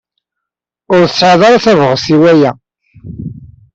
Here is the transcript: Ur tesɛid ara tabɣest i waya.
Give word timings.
Ur 0.95 1.03
tesɛid 1.05 1.41
ara 1.47 1.63
tabɣest 1.65 2.07
i 2.15 2.17
waya. 2.21 2.51